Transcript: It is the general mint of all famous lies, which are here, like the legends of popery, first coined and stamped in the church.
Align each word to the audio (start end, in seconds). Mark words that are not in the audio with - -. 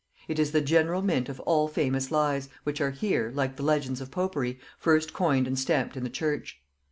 It 0.27 0.39
is 0.39 0.51
the 0.51 0.61
general 0.61 1.03
mint 1.03 1.29
of 1.29 1.39
all 1.41 1.67
famous 1.67 2.09
lies, 2.11 2.49
which 2.63 2.81
are 2.81 2.89
here, 2.89 3.31
like 3.35 3.55
the 3.55 3.61
legends 3.61 4.01
of 4.01 4.09
popery, 4.09 4.57
first 4.75 5.13
coined 5.13 5.45
and 5.45 5.59
stamped 5.59 5.95
in 5.95 6.03
the 6.03 6.09
church. 6.09 6.59